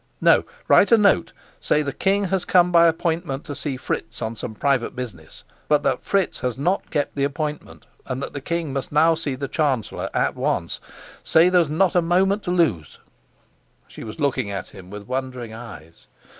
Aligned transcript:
No, 0.19 0.45
write 0.67 0.91
a 0.91 0.97
note. 0.97 1.31
Say 1.59 1.83
the 1.83 1.93
king 1.93 2.23
has 2.33 2.43
come 2.43 2.71
by 2.71 2.87
appointment 2.87 3.43
to 3.45 3.53
see 3.53 3.77
Fritz 3.77 4.19
on 4.19 4.35
some 4.35 4.55
private 4.55 4.95
business, 4.95 5.43
but 5.67 5.83
that 5.83 6.03
Fritz 6.03 6.39
has 6.39 6.57
not 6.57 6.89
kept 6.89 7.15
the 7.15 7.23
appointment, 7.23 7.85
and 8.07 8.19
that 8.23 8.33
the 8.33 8.41
king 8.41 8.73
must 8.73 8.91
now 8.91 9.13
see 9.13 9.35
the 9.35 9.47
chancellor 9.47 10.09
at 10.11 10.33
once. 10.33 10.79
Say 11.23 11.49
there's 11.49 11.69
not 11.69 11.93
a 11.93 12.01
moment 12.01 12.41
to 12.45 12.51
lose." 12.51 12.97
She 13.87 14.03
was 14.03 14.19
looking 14.19 14.49
at 14.49 14.69
him 14.69 14.89
with 14.89 15.03
wondering 15.05 15.53
eyes. 15.53 16.07